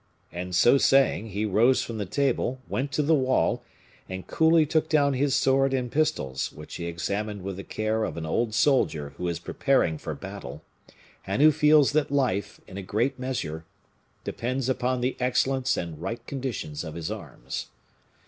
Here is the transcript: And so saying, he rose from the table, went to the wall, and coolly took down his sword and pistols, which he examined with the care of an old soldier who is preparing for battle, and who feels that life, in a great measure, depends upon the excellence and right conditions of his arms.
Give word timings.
And 0.31 0.55
so 0.55 0.79
saying, 0.79 1.27
he 1.29 1.45
rose 1.45 1.83
from 1.83 1.99
the 1.99 2.07
table, 2.07 2.57
went 2.67 2.91
to 2.93 3.03
the 3.03 3.13
wall, 3.13 3.61
and 4.09 4.25
coolly 4.25 4.65
took 4.65 4.89
down 4.89 5.13
his 5.13 5.35
sword 5.35 5.75
and 5.75 5.91
pistols, 5.91 6.51
which 6.51 6.77
he 6.77 6.85
examined 6.85 7.43
with 7.43 7.57
the 7.57 7.63
care 7.63 8.03
of 8.03 8.17
an 8.17 8.25
old 8.25 8.55
soldier 8.55 9.13
who 9.17 9.27
is 9.27 9.37
preparing 9.37 9.99
for 9.99 10.15
battle, 10.15 10.63
and 11.27 11.43
who 11.43 11.51
feels 11.51 11.91
that 11.91 12.09
life, 12.09 12.59
in 12.65 12.77
a 12.77 12.81
great 12.81 13.19
measure, 13.19 13.63
depends 14.23 14.69
upon 14.69 15.01
the 15.01 15.15
excellence 15.19 15.77
and 15.77 16.01
right 16.01 16.25
conditions 16.25 16.83
of 16.83 16.95
his 16.95 17.11
arms. 17.11 17.67